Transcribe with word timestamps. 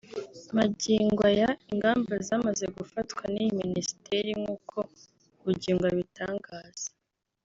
Magingo 0.57 1.21
aya 1.31 1.49
ingamba 1.71 2.11
zamaze 2.27 2.65
gufatwa 2.77 3.23
n’iyi 3.33 3.51
minisiteri 3.61 4.29
nk’uko 4.41 4.77
Bugingo 5.43 5.83
abitangaza 5.91 6.87